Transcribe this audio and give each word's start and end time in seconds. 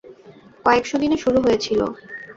কয়েকশো 0.65 0.95
দিয়ে 1.01 1.15
শুরু 1.23 1.39
হয়েছিল। 1.45 1.79